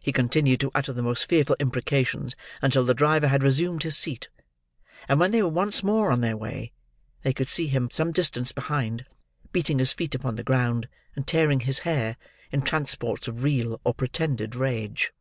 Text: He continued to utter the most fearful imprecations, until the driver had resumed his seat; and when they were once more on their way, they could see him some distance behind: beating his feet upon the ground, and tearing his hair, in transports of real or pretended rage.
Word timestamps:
He 0.00 0.10
continued 0.10 0.58
to 0.60 0.70
utter 0.74 0.94
the 0.94 1.02
most 1.02 1.24
fearful 1.28 1.54
imprecations, 1.60 2.34
until 2.62 2.82
the 2.82 2.94
driver 2.94 3.28
had 3.28 3.42
resumed 3.42 3.82
his 3.82 3.94
seat; 3.94 4.30
and 5.06 5.20
when 5.20 5.32
they 5.32 5.42
were 5.42 5.50
once 5.50 5.82
more 5.82 6.10
on 6.10 6.22
their 6.22 6.34
way, 6.34 6.72
they 7.24 7.34
could 7.34 7.46
see 7.48 7.66
him 7.66 7.90
some 7.90 8.10
distance 8.10 8.52
behind: 8.52 9.04
beating 9.52 9.78
his 9.78 9.92
feet 9.92 10.14
upon 10.14 10.36
the 10.36 10.42
ground, 10.44 10.88
and 11.14 11.26
tearing 11.26 11.60
his 11.60 11.80
hair, 11.80 12.16
in 12.50 12.62
transports 12.62 13.28
of 13.28 13.42
real 13.42 13.78
or 13.84 13.92
pretended 13.92 14.54
rage. 14.56 15.12